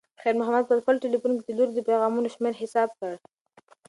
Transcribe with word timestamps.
خیر 0.21 0.35
محمد 0.39 0.63
په 0.67 0.73
خپل 0.81 0.95
تلیفون 1.03 1.31
کې 1.37 1.43
د 1.45 1.49
لور 1.57 1.69
د 1.73 1.79
پیغامونو 1.89 2.27
شمېر 2.35 2.53
حساب 2.61 2.89
کړ. 2.99 3.13